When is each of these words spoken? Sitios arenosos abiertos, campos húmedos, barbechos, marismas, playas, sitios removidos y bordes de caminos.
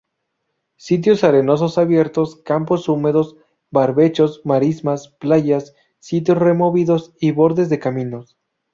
Sitios 0.77 1.23
arenosos 1.23 1.77
abiertos, 1.77 2.37
campos 2.37 2.89
húmedos, 2.89 3.35
barbechos, 3.69 4.41
marismas, 4.43 5.09
playas, 5.09 5.75
sitios 5.99 6.39
removidos 6.39 7.13
y 7.19 7.29
bordes 7.29 7.69
de 7.69 7.77
caminos. 7.77 8.35